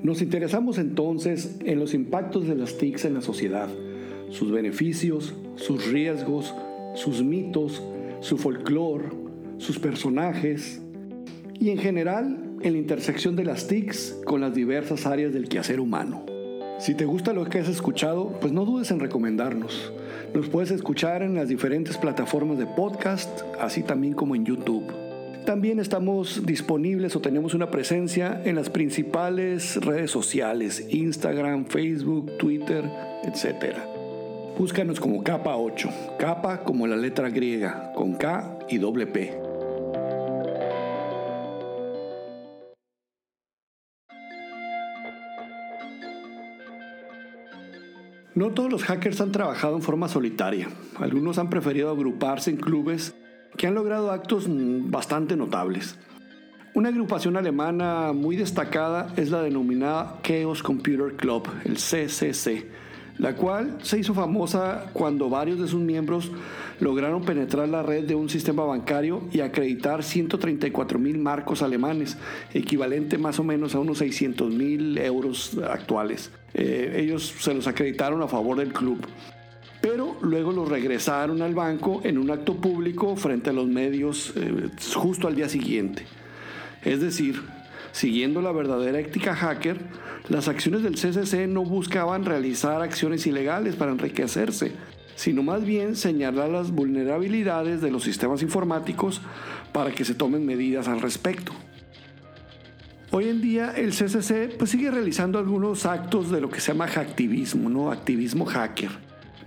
Nos 0.03 0.21
interesamos 0.21 0.77
entonces 0.77 1.57
en 1.65 1.79
los 1.79 1.95
impactos 1.95 2.47
de 2.47 2.55
las 2.55 2.77
TICs 2.77 3.07
en 3.07 3.15
la 3.15 3.23
sociedad, 3.23 3.71
sus 4.29 4.53
beneficios, 4.53 5.35
sus 5.55 5.87
riesgos, 5.87 6.55
sus 6.95 7.23
mitos, 7.23 7.83
su 8.21 8.37
folclore, 8.37 9.09
sus 9.57 9.79
personajes 9.79 10.82
y 11.59 11.71
en 11.71 11.79
general 11.79 12.39
en 12.63 12.73
la 12.73 12.79
intersección 12.79 13.37
de 13.37 13.45
las 13.45 13.67
TICs 13.67 14.17
con 14.25 14.41
las 14.41 14.55
diversas 14.55 15.07
áreas 15.07 15.33
del 15.33 15.49
quehacer 15.49 15.81
humano. 15.81 16.25
Si 16.79 16.95
te 16.95 17.05
gusta 17.05 17.33
lo 17.33 17.45
que 17.45 17.61
has 17.61 17.69
escuchado, 17.69 18.39
pues 18.41 18.53
no 18.53 18.65
dudes 18.65 18.91
en 18.91 18.99
recomendarnos. 18.99 19.93
Nos 20.35 20.49
puedes 20.49 20.71
escuchar 20.71 21.23
en 21.23 21.35
las 21.35 21.49
diferentes 21.49 21.97
plataformas 21.97 22.59
de 22.59 22.67
podcast, 22.67 23.43
así 23.61 23.83
también 23.83 24.15
como 24.15 24.35
en 24.35 24.45
YouTube. 24.45 24.85
También 25.45 25.79
estamos 25.79 26.47
disponibles 26.47 27.15
o 27.17 27.21
tenemos 27.21 27.55
una 27.55 27.71
presencia 27.71 28.41
en 28.45 28.55
las 28.55 28.71
principales 28.71 29.77
redes 29.85 30.11
sociales, 30.11 30.87
Instagram, 30.91 31.67
Facebook, 31.67 32.37
Twitter, 32.39 32.85
etc. 33.25 33.77
Búscanos 34.59 35.01
como 35.01 35.23
capa 35.23 35.57
8, 35.57 35.89
capa 36.19 36.63
como 36.65 36.87
la 36.87 36.97
letra 36.97 37.29
griega, 37.29 37.93
con 37.95 38.15
K 38.15 38.59
y 38.69 38.79
doble 38.79 39.07
P. 39.07 39.52
No 48.35 48.51
todos 48.51 48.73
los 48.73 48.85
hackers 48.85 49.21
han 49.21 49.31
trabajado 49.31 49.77
en 49.77 49.83
forma 49.83 50.09
solitaria. 50.09 50.69
Algunos 50.97 51.37
han 51.39 51.51
preferido 51.51 51.91
agruparse 51.91 52.51
en 52.51 52.57
clubes 52.57 53.15
que 53.59 53.67
han 53.67 53.75
logrado 53.75 54.11
actos 54.11 54.47
bastante 54.49 55.37
notables. 55.37 55.99
Una 56.75 56.89
agrupación 56.89 57.37
alemana 57.37 58.13
muy 58.15 58.37
destacada 58.37 59.13
es 59.19 59.31
la 59.31 59.43
denominada 59.43 60.19
Chaos 60.23 60.63
Computer 60.63 61.15
Club, 61.15 61.47
el 61.67 61.77
CCC, 61.77 62.71
la 63.19 63.37
cual 63.37 63.77
se 63.83 63.99
hizo 63.99 64.15
famosa 64.15 64.87
cuando 64.95 65.29
varios 65.29 65.61
de 65.61 65.69
sus 65.69 65.83
miembros 65.83 66.33
lograron 66.81 67.27
penetrar 67.27 67.69
la 67.69 67.83
red 67.83 68.05
de 68.05 68.15
un 68.15 68.31
sistema 68.31 68.65
bancario 68.65 69.29
y 69.31 69.41
acreditar 69.41 70.03
134 70.03 70.99
mil 70.99 71.19
marcos 71.19 71.61
alemanes, 71.61 72.17
equivalente 72.55 73.19
más 73.19 73.39
o 73.39 73.45
menos 73.45 73.75
a 73.75 73.81
unos 73.81 73.99
600 73.99 74.55
mil 74.55 74.97
euros 74.97 75.59
actuales. 75.71 76.31
Eh, 76.55 76.97
ellos 76.99 77.35
se 77.39 77.55
los 77.55 77.67
acreditaron 77.67 78.23
a 78.23 78.29
favor 78.29 78.59
del 78.59 78.73
club 78.73 79.07
pero 79.83 80.17
luego 80.23 80.53
los 80.53 80.69
regresaron 80.69 81.43
al 81.43 81.55
banco 81.55 82.01
en 82.05 82.17
un 82.17 82.31
acto 82.31 82.55
público 82.55 83.17
frente 83.17 83.51
a 83.51 83.53
los 83.53 83.67
medios 83.67 84.33
eh, 84.37 84.71
justo 84.95 85.27
al 85.27 85.35
día 85.35 85.49
siguiente. 85.49 86.05
Es 86.85 87.01
decir, 87.01 87.43
siguiendo 87.91 88.41
la 88.41 88.53
verdadera 88.53 89.01
ética 89.01 89.35
hacker, 89.35 89.79
las 90.29 90.47
acciones 90.47 90.85
del 90.85 90.95
CCC 90.95 91.49
no 91.49 91.65
buscaban 91.65 92.25
realizar 92.25 92.81
acciones 92.81 93.27
ilegales 93.27 93.75
para 93.75 93.91
enriquecerse, 93.91 94.73
sino 95.17 95.43
más 95.43 95.65
bien 95.65 95.97
señalar 95.97 96.49
las 96.49 96.71
vulnerabilidades 96.71 97.81
de 97.81 97.91
los 97.91 98.05
sistemas 98.05 98.41
informáticos 98.41 99.21
para 99.73 99.91
que 99.91 100.05
se 100.05 100.15
tomen 100.15 100.47
medidas 100.47 100.87
al 100.87 101.01
respecto. 101.01 101.53
Hoy 103.13 103.29
en 103.29 103.41
día 103.41 103.73
el 103.77 103.91
CCC 103.91 104.57
pues, 104.59 104.71
sigue 104.71 104.91
realizando 104.91 105.39
algunos 105.39 105.87
actos 105.87 106.31
de 106.31 106.41
lo 106.41 106.49
que 106.49 106.61
se 106.61 106.73
llama 106.73 106.89
hacktivismo, 106.89 107.69
¿no? 107.69 107.93
activismo 107.93 108.47
hacker 108.47 108.91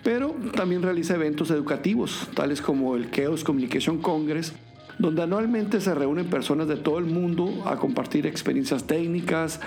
pero 0.05 0.35
también 0.55 0.83
realiza 0.83 1.15
eventos 1.15 1.49
educativos, 1.49 2.29
tales 2.35 2.61
como 2.61 2.95
el 2.95 3.09
Chaos 3.09 3.43
Communication 3.43 3.97
Congress, 3.97 4.53
donde 4.99 5.23
anualmente 5.23 5.81
se 5.81 5.95
reúnen 5.95 6.27
personas 6.27 6.67
de 6.67 6.75
todo 6.75 6.99
el 6.99 7.05
mundo 7.05 7.63
a 7.65 7.77
compartir 7.77 8.27
experiencias 8.27 8.85
técnicas, 8.85 9.59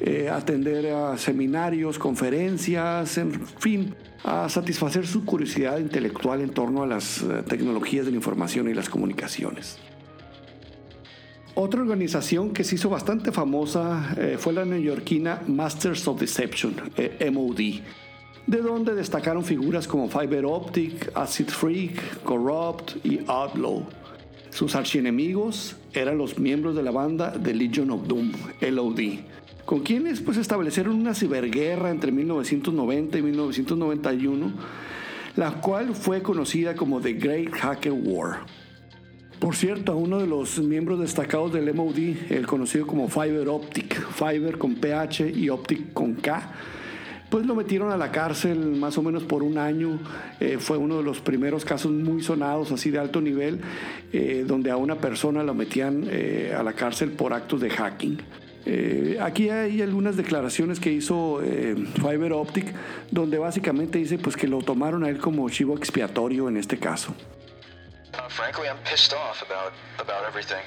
eh, 0.00 0.30
atender 0.30 0.94
a 0.94 1.18
seminarios, 1.18 1.98
conferencias, 1.98 3.18
en 3.18 3.46
fin, 3.46 3.94
a 4.24 4.48
satisfacer 4.48 5.06
su 5.06 5.26
curiosidad 5.26 5.78
intelectual 5.78 6.40
en 6.40 6.48
torno 6.54 6.82
a 6.82 6.86
las 6.86 7.22
eh, 7.22 7.42
tecnologías 7.46 8.06
de 8.06 8.12
la 8.12 8.16
información 8.16 8.70
y 8.70 8.74
las 8.74 8.88
comunicaciones. 8.88 9.78
Otra 11.54 11.82
organización 11.82 12.52
que 12.52 12.64
se 12.64 12.76
hizo 12.76 12.88
bastante 12.88 13.30
famosa 13.30 14.14
eh, 14.16 14.36
fue 14.38 14.52
la 14.52 14.64
neoyorquina 14.64 15.42
Masters 15.46 16.08
of 16.08 16.18
Deception, 16.18 16.74
MOD 17.32 17.60
de 18.46 18.58
donde 18.58 18.94
destacaron 18.94 19.44
figuras 19.44 19.86
como 19.86 20.08
Fiber 20.08 20.44
Optic, 20.44 21.12
Acid 21.14 21.48
Freak, 21.48 22.22
Corrupt 22.24 23.04
y 23.04 23.20
Outlaw. 23.26 23.86
Sus 24.50 24.74
archienemigos 24.74 25.76
eran 25.92 26.18
los 26.18 26.38
miembros 26.38 26.74
de 26.74 26.82
la 26.82 26.90
banda 26.90 27.32
The 27.32 27.54
Legion 27.54 27.90
of 27.90 28.06
Doom, 28.06 28.32
LOD, 28.60 29.00
con 29.64 29.80
quienes 29.80 30.20
pues 30.20 30.36
establecieron 30.36 30.96
una 30.96 31.14
ciberguerra 31.14 31.90
entre 31.90 32.12
1990 32.12 33.18
y 33.18 33.22
1991, 33.22 34.52
la 35.36 35.52
cual 35.52 35.94
fue 35.94 36.22
conocida 36.22 36.74
como 36.74 37.00
The 37.00 37.14
Great 37.14 37.52
Hacker 37.52 37.92
War. 37.92 38.40
Por 39.42 39.56
cierto, 39.56 39.90
a 39.90 39.96
uno 39.96 40.20
de 40.20 40.28
los 40.28 40.60
miembros 40.60 41.00
destacados 41.00 41.52
del 41.52 41.74
MOD, 41.74 42.30
el 42.30 42.46
conocido 42.46 42.86
como 42.86 43.08
Fiber 43.08 43.48
Optic, 43.48 44.00
Fiber 44.12 44.56
con 44.56 44.76
PH 44.76 45.32
y 45.34 45.48
Optic 45.48 45.92
con 45.92 46.14
K, 46.14 46.52
pues 47.28 47.44
lo 47.44 47.56
metieron 47.56 47.90
a 47.90 47.96
la 47.96 48.12
cárcel 48.12 48.58
más 48.76 48.96
o 48.98 49.02
menos 49.02 49.24
por 49.24 49.42
un 49.42 49.58
año. 49.58 49.98
Eh, 50.38 50.58
fue 50.60 50.76
uno 50.76 50.98
de 50.98 51.02
los 51.02 51.18
primeros 51.18 51.64
casos 51.64 51.90
muy 51.90 52.22
sonados, 52.22 52.70
así 52.70 52.92
de 52.92 53.00
alto 53.00 53.20
nivel, 53.20 53.58
eh, 54.12 54.44
donde 54.46 54.70
a 54.70 54.76
una 54.76 54.98
persona 54.98 55.42
lo 55.42 55.54
metían 55.54 56.06
eh, 56.08 56.54
a 56.56 56.62
la 56.62 56.74
cárcel 56.74 57.10
por 57.10 57.32
actos 57.32 57.60
de 57.62 57.70
hacking. 57.70 58.18
aquí 59.20 59.48
hay 59.48 59.82
algunas 59.82 60.16
declaraciones 60.16 60.78
que 60.78 60.92
hizo 60.92 61.40
Fiber 61.96 62.32
Optic, 62.32 62.72
donde 63.10 63.38
básicamente 63.38 63.98
dice 63.98 64.18
pues, 64.18 64.36
que 64.36 64.46
lo 64.46 64.58
tomaron 64.58 65.02
a 65.02 65.08
él 65.08 65.18
como 65.18 65.50
chivo 65.50 65.76
expiatorio 65.76 66.48
en 66.48 66.58
este 66.58 66.78
caso. 66.78 67.12
Frankly, 68.34 68.68
I'm 68.68 68.78
pissed 68.78 69.12
off 69.12 69.42
about, 69.42 69.74
about 69.98 70.24
everything. 70.24 70.62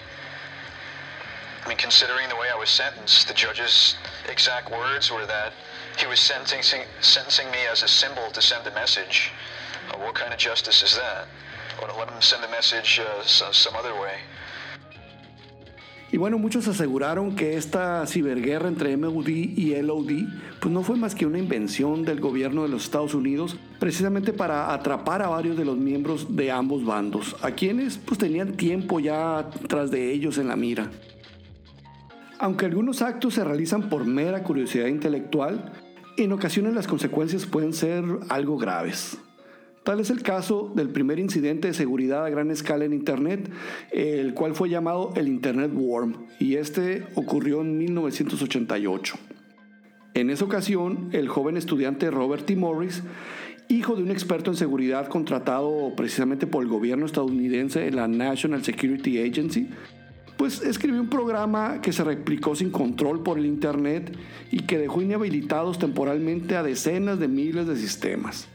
I 1.65 1.67
mean, 1.67 1.77
considering 1.77 2.29
the 2.29 2.35
way 2.35 2.47
I 2.53 2.55
was 2.55 2.69
sentenced, 2.69 3.27
the 3.27 3.33
judge's 3.33 3.95
exact 4.29 4.69
words 4.69 5.11
were 5.11 5.25
that 5.25 5.51
He 5.97 6.05
was 6.05 6.19
sentencing, 6.19 6.83
sentencing 7.01 7.49
me 7.49 7.65
as 7.71 7.81
a 7.81 7.87
symbol 7.87 8.29
to 8.31 8.41
send 8.41 8.67
a 8.67 8.73
message. 8.75 9.31
Uh, 9.89 9.97
what 9.97 10.13
kind 10.13 10.31
of 10.31 10.37
justice 10.37 10.83
is 10.83 10.95
that? 10.95 11.27
Well, 11.81 11.97
let 11.97 12.09
him 12.09 12.21
send 12.21 12.43
a 12.43 12.49
message 12.49 12.99
uh, 12.99 13.23
some 13.23 13.75
other 13.75 13.99
way. 13.99 14.19
Y 16.15 16.17
bueno, 16.17 16.39
muchos 16.39 16.65
aseguraron 16.69 17.35
que 17.35 17.57
esta 17.57 18.07
ciberguerra 18.07 18.69
entre 18.69 18.95
MUD 18.95 19.27
y 19.27 19.75
LOD 19.81 20.11
pues 20.61 20.73
no 20.73 20.81
fue 20.81 20.95
más 20.95 21.13
que 21.13 21.25
una 21.25 21.39
invención 21.39 22.05
del 22.05 22.21
gobierno 22.21 22.63
de 22.63 22.69
los 22.69 22.85
Estados 22.85 23.13
Unidos 23.13 23.57
precisamente 23.81 24.31
para 24.31 24.73
atrapar 24.73 25.21
a 25.21 25.27
varios 25.27 25.57
de 25.57 25.65
los 25.65 25.75
miembros 25.75 26.33
de 26.33 26.51
ambos 26.51 26.85
bandos, 26.85 27.35
a 27.41 27.51
quienes 27.51 27.97
pues 27.97 28.17
tenían 28.17 28.53
tiempo 28.53 29.01
ya 29.01 29.49
tras 29.67 29.91
de 29.91 30.13
ellos 30.13 30.37
en 30.37 30.47
la 30.47 30.55
mira. 30.55 30.89
Aunque 32.39 32.65
algunos 32.65 33.01
actos 33.01 33.33
se 33.33 33.43
realizan 33.43 33.89
por 33.89 34.05
mera 34.05 34.41
curiosidad 34.41 34.87
intelectual, 34.87 35.73
en 36.15 36.31
ocasiones 36.31 36.75
las 36.75 36.87
consecuencias 36.87 37.45
pueden 37.45 37.73
ser 37.73 38.05
algo 38.29 38.57
graves. 38.57 39.17
Tal 39.85 39.99
es 39.99 40.09
el 40.09 40.23
caso 40.23 40.71
del 40.75 40.89
primer 40.89 41.19
incidente 41.19 41.67
de 41.67 41.75
seguridad 41.75 42.25
a 42.25 42.29
gran 42.31 42.49
escala 42.49 42.85
en 42.85 42.91
Internet, 42.91 43.51
el 43.91 44.33
cual 44.33 44.55
fue 44.55 44.67
llamado 44.67 45.13
el 45.15 45.27
Internet 45.27 45.69
Worm, 45.75 46.25
y 46.39 46.55
este 46.55 47.03
ocurrió 47.13 47.61
en 47.61 47.77
1988. 47.77 49.15
En 50.15 50.31
esa 50.31 50.43
ocasión, 50.43 51.09
el 51.11 51.27
joven 51.27 51.55
estudiante 51.55 52.09
Robert 52.09 52.47
T. 52.47 52.55
Morris, 52.55 53.03
hijo 53.67 53.95
de 53.95 54.01
un 54.01 54.09
experto 54.09 54.49
en 54.49 54.57
seguridad 54.57 55.07
contratado 55.07 55.93
precisamente 55.95 56.47
por 56.47 56.63
el 56.63 56.69
gobierno 56.69 57.05
estadounidense 57.05 57.87
en 57.87 57.95
la 57.97 58.07
National 58.07 58.63
Security 58.63 59.21
Agency, 59.21 59.69
pues 60.35 60.63
escribió 60.63 60.99
un 60.99 61.09
programa 61.09 61.79
que 61.81 61.93
se 61.93 62.03
replicó 62.03 62.55
sin 62.55 62.71
control 62.71 63.21
por 63.21 63.37
el 63.37 63.45
Internet 63.45 64.17
y 64.49 64.61
que 64.61 64.79
dejó 64.79 65.03
inhabilitados 65.03 65.77
temporalmente 65.77 66.55
a 66.55 66.63
decenas 66.63 67.19
de 67.19 67.27
miles 67.27 67.67
de 67.67 67.75
sistemas. 67.75 68.49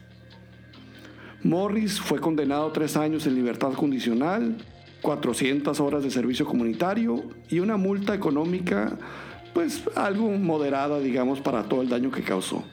Morris 1.43 1.99
fue 1.99 2.19
condenado 2.19 2.67
a 2.67 2.73
tres 2.73 2.95
años 2.95 3.25
en 3.25 3.35
libertad 3.35 3.73
condicional, 3.73 4.57
400 5.01 5.79
horas 5.79 6.03
de 6.03 6.11
servicio 6.11 6.45
comunitario 6.45 7.23
y 7.49 7.59
una 7.59 7.77
multa 7.77 8.13
económica, 8.13 8.97
pues 9.53 9.83
algo 9.95 10.29
moderada, 10.29 10.99
digamos, 10.99 11.41
para 11.41 11.63
todo 11.63 11.81
el 11.81 11.89
daño 11.89 12.11
que 12.11 12.21
causó. 12.21 12.63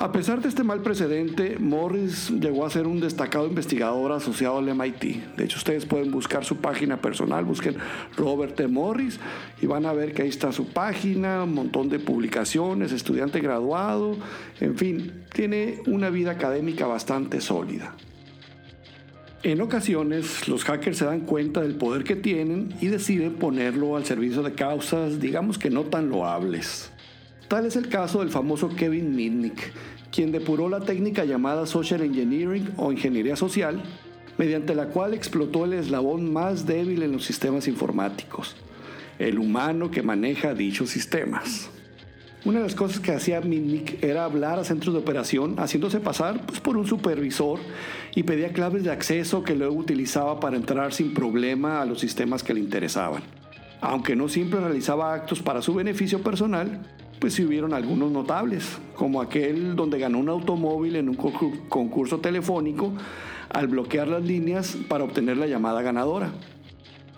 A 0.00 0.12
pesar 0.12 0.40
de 0.40 0.48
este 0.48 0.62
mal 0.62 0.80
precedente, 0.80 1.56
Morris 1.58 2.30
llegó 2.30 2.64
a 2.64 2.70
ser 2.70 2.86
un 2.86 3.00
destacado 3.00 3.48
investigador 3.48 4.12
asociado 4.12 4.58
al 4.58 4.72
MIT. 4.72 5.34
De 5.36 5.44
hecho, 5.44 5.56
ustedes 5.56 5.86
pueden 5.86 6.12
buscar 6.12 6.44
su 6.44 6.58
página 6.58 7.00
personal, 7.00 7.44
busquen 7.44 7.74
Robert 8.16 8.54
T. 8.54 8.68
Morris 8.68 9.18
y 9.60 9.66
van 9.66 9.86
a 9.86 9.92
ver 9.92 10.14
que 10.14 10.22
ahí 10.22 10.28
está 10.28 10.52
su 10.52 10.68
página, 10.68 11.42
un 11.42 11.52
montón 11.52 11.88
de 11.88 11.98
publicaciones, 11.98 12.92
estudiante 12.92 13.40
graduado, 13.40 14.16
en 14.60 14.76
fin, 14.76 15.24
tiene 15.34 15.80
una 15.88 16.10
vida 16.10 16.30
académica 16.30 16.86
bastante 16.86 17.40
sólida. 17.40 17.96
En 19.42 19.60
ocasiones, 19.60 20.46
los 20.46 20.62
hackers 20.62 20.98
se 20.98 21.06
dan 21.06 21.22
cuenta 21.22 21.60
del 21.60 21.74
poder 21.74 22.04
que 22.04 22.14
tienen 22.14 22.72
y 22.80 22.86
deciden 22.86 23.34
ponerlo 23.34 23.96
al 23.96 24.04
servicio 24.04 24.44
de 24.44 24.52
causas, 24.52 25.18
digamos 25.18 25.58
que 25.58 25.70
no 25.70 25.82
tan 25.82 26.08
loables. 26.08 26.92
Tal 27.48 27.64
es 27.64 27.76
el 27.76 27.88
caso 27.88 28.18
del 28.18 28.28
famoso 28.28 28.68
Kevin 28.68 29.16
Mitnick, 29.16 29.72
quien 30.12 30.32
depuró 30.32 30.68
la 30.68 30.80
técnica 30.80 31.24
llamada 31.24 31.64
Social 31.64 32.02
Engineering 32.02 32.72
o 32.76 32.92
Ingeniería 32.92 33.36
Social, 33.36 33.82
mediante 34.36 34.74
la 34.74 34.88
cual 34.88 35.14
explotó 35.14 35.64
el 35.64 35.72
eslabón 35.72 36.30
más 36.30 36.66
débil 36.66 37.02
en 37.02 37.12
los 37.12 37.24
sistemas 37.24 37.66
informáticos, 37.66 38.54
el 39.18 39.38
humano 39.38 39.90
que 39.90 40.02
maneja 40.02 40.52
dichos 40.52 40.90
sistemas. 40.90 41.70
Una 42.44 42.58
de 42.58 42.64
las 42.64 42.74
cosas 42.74 43.00
que 43.00 43.12
hacía 43.12 43.40
Mitnick 43.40 44.04
era 44.04 44.26
hablar 44.26 44.58
a 44.58 44.64
centros 44.64 44.92
de 44.92 45.00
operación 45.00 45.56
haciéndose 45.58 46.00
pasar 46.00 46.44
pues, 46.44 46.60
por 46.60 46.76
un 46.76 46.86
supervisor 46.86 47.60
y 48.14 48.24
pedía 48.24 48.52
claves 48.52 48.84
de 48.84 48.92
acceso 48.92 49.42
que 49.42 49.56
luego 49.56 49.74
utilizaba 49.74 50.38
para 50.38 50.56
entrar 50.56 50.92
sin 50.92 51.14
problema 51.14 51.80
a 51.80 51.86
los 51.86 52.00
sistemas 52.00 52.42
que 52.42 52.52
le 52.52 52.60
interesaban. 52.60 53.22
Aunque 53.80 54.16
no 54.16 54.28
siempre 54.28 54.60
realizaba 54.60 55.14
actos 55.14 55.40
para 55.40 55.62
su 55.62 55.74
beneficio 55.74 56.22
personal, 56.22 56.80
pues 57.18 57.34
sí 57.34 57.44
hubieron 57.44 57.74
algunos 57.74 58.10
notables, 58.10 58.78
como 58.94 59.20
aquel 59.20 59.74
donde 59.74 59.98
ganó 59.98 60.18
un 60.18 60.28
automóvil 60.28 60.96
en 60.96 61.08
un 61.08 61.16
concurso 61.16 62.18
telefónico 62.18 62.92
al 63.50 63.66
bloquear 63.68 64.08
las 64.08 64.22
líneas 64.22 64.76
para 64.88 65.04
obtener 65.04 65.36
la 65.36 65.46
llamada 65.46 65.82
ganadora. 65.82 66.30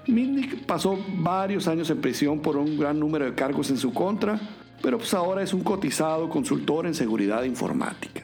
Mitnick 0.07 0.65
pasó 0.65 0.99
varios 1.19 1.69
años 1.69 1.91
en 1.91 2.01
prisión 2.01 2.41
por 2.41 2.57
un 2.57 2.79
gran 2.79 2.99
número 2.99 3.27
de 3.27 3.35
cargos 3.35 3.71
en 3.71 3.77
su 3.77 3.93
contra, 3.93 4.41
pero 4.83 4.99
pues 4.99 5.13
ahora 5.13 5.43
es 5.43 5.53
un 5.53 5.63
cotizado 5.63 6.29
consultor 6.29 6.87
en 6.87 6.95
seguridad 6.95 7.45
informática. 7.45 8.23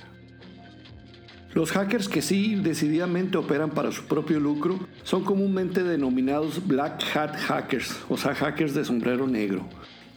Los 1.53 1.73
hackers 1.73 2.09
que 2.09 2.23
sí 2.23 2.55
decididamente 2.57 3.39
operan 3.39 3.71
para 3.71 3.91
su 3.91 4.05
propio 4.05 4.39
lucro 4.41 4.79
son 5.05 5.25
comúnmente 5.25 5.83
denominados 5.83 6.67
black 6.67 7.03
hat 7.17 7.35
hackers, 7.37 7.99
o 8.09 8.17
sea, 8.17 8.35
hackers 8.35 8.75
de 8.75 8.85
sombrero 8.85 9.27
negro 9.27 9.67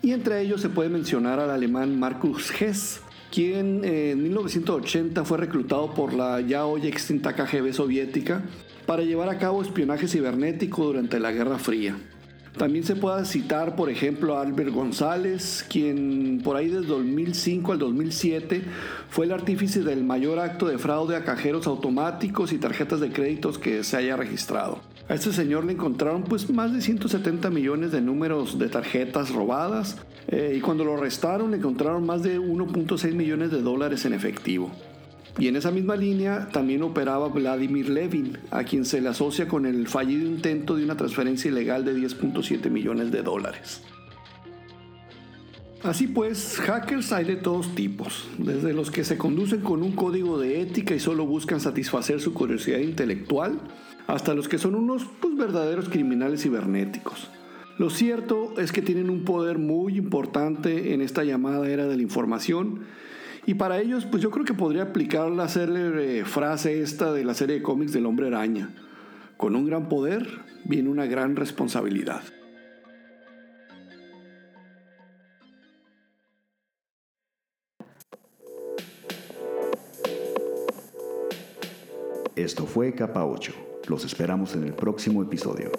y 0.02 0.12
entre 0.12 0.42
ellos 0.42 0.62
se 0.62 0.70
puede 0.70 0.90
mencionar 0.90 1.40
al 1.40 1.50
alemán 1.50 2.00
Markus 2.00 2.52
Hess, 2.62 3.02
quien 3.32 3.84
en 3.84 4.24
1980 4.24 5.24
fue 5.26 5.38
reclutado 5.38 5.94
por 5.94 6.14
la 6.14 6.42
ya 6.42 6.66
hoy 6.66 6.88
extinta 6.88 7.36
KGB 7.36 7.74
soviética 7.74 8.44
para 8.86 9.04
llevar 9.04 9.30
a 9.30 9.38
cabo 9.38 9.62
espionaje 9.62 10.08
cibernético 10.08 10.86
durante 10.86 11.20
la 11.20 11.32
Guerra 11.32 11.60
Fría. 11.60 11.96
También 12.58 12.84
se 12.84 12.96
puede 12.96 13.26
citar, 13.26 13.76
por 13.76 13.90
ejemplo, 13.90 14.36
a 14.36 14.42
Albert 14.42 14.74
González, 14.74 15.66
quien 15.70 16.42
por 16.44 16.58
ahí 16.58 16.68
desde 16.68 16.88
2005 16.88 17.72
al 17.72 17.80
2007 17.80 18.64
fue 19.10 19.28
el 19.28 19.32
artífice 19.32 19.84
del 19.84 20.04
mayor 20.04 20.40
acto 20.40 20.68
de 20.68 20.78
fraude 20.78 21.16
a 21.16 21.24
cajeros 21.24 21.68
automáticos 21.68 22.52
y 22.52 22.58
tarjetas 22.58 23.00
de 23.00 23.12
créditos 23.12 23.60
que 23.60 23.84
se 23.84 23.98
haya 23.98 24.18
registrado. 24.18 24.82
A 25.10 25.15
este 25.15 25.34
señor 25.34 25.65
le 25.65 25.74
encontraron 25.74 26.22
pues 26.22 26.48
más 26.52 26.72
de 26.72 26.82
170 26.82 27.50
millones 27.50 27.91
de 27.91 28.00
números 28.00 28.60
de 28.60 28.69
tarjetas 28.69 29.32
robadas 29.32 29.98
eh, 30.28 30.54
y 30.56 30.62
cuando 30.62 30.86
lo 30.86 30.93
arrestaron 30.93 31.50
le 31.50 31.58
encontraron 31.58 32.06
más 32.06 32.22
de 32.22 32.39
1.6 32.39 33.13
millones 33.13 33.50
de 33.50 33.63
dólares 33.63 34.06
en 34.06 34.13
efectivo. 34.13 34.72
Y 35.39 35.48
en 35.48 35.56
esa 35.56 35.72
misma 35.72 35.95
línea 35.95 36.50
también 36.52 36.84
operaba 36.84 37.28
Vladimir 37.30 37.89
Levin, 37.89 38.38
a 38.52 38.63
quien 38.63 38.86
se 38.86 39.02
le 39.02 39.10
asocia 39.10 39.48
con 39.48 39.65
el 39.65 39.88
fallido 39.88 40.28
intento 40.28 40.76
de 40.76 40.84
una 40.84 40.95
transferencia 40.95 41.50
ilegal 41.50 41.86
de 41.86 41.95
10.7 41.95 42.69
millones 42.69 43.12
de 43.12 43.24
dólares. 43.24 43.82
Así 45.82 46.08
pues, 46.08 46.58
hackers 46.60 47.13
hay 47.13 47.26
de 47.26 47.38
todos 47.38 47.74
tipos, 47.74 48.28
desde 48.38 48.74
los 48.74 48.91
que 48.91 49.04
se 49.04 49.17
conducen 49.17 49.62
con 49.62 49.82
un 49.82 49.93
código 49.93 50.38
de 50.38 50.62
ética 50.62 50.93
y 50.93 51.00
solo 51.00 51.26
buscan 51.26 51.62
satisfacer 51.62 52.19
su 52.19 52.34
curiosidad 52.34 52.80
intelectual, 52.80 53.60
hasta 54.10 54.34
los 54.34 54.50
que 54.50 54.58
son 54.58 54.74
unos 54.74 55.06
pues, 55.19 55.38
verdaderos 55.38 55.88
criminales 55.88 56.41
cibernéticos. 56.41 57.30
Lo 57.78 57.91
cierto 57.91 58.60
es 58.60 58.72
que 58.72 58.82
tienen 58.82 59.10
un 59.10 59.24
poder 59.24 59.60
muy 59.60 59.98
importante 59.98 60.93
en 60.93 61.02
esta 61.02 61.24
llamada 61.24 61.69
era 61.69 61.86
de 61.86 61.95
la 61.95 62.02
información 62.02 62.82
y 63.45 63.54
para 63.54 63.80
ellos 63.80 64.08
pues 64.08 64.24
yo 64.24 64.32
creo 64.32 64.45
que 64.45 64.56
podría 64.56 64.82
aplicar 64.82 65.30
la 65.30 65.48
célebre 65.48 66.26
frase 66.26 66.82
esta 66.82 67.13
de 67.13 67.24
la 67.24 67.36
serie 67.36 67.58
de 67.58 67.62
cómics 67.62 67.93
del 67.93 68.08
hombre 68.08 68.28
araña. 68.28 68.74
Con 69.38 69.56
un 69.56 69.67
gran 69.67 69.88
poder 69.89 70.28
viene 70.65 70.89
una 70.89 71.06
gran 71.06 71.36
responsabilidad. 71.36 72.24
Esto 82.36 82.65
fue 82.65 82.93
Capa 82.95 83.24
8 83.24 83.69
los 83.89 84.06
esperamos 84.06 84.56
en 84.56 84.63
el 84.63 84.73
próximo 84.73 85.23
episodio. 85.23 85.71